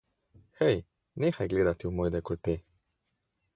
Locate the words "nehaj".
1.25-1.47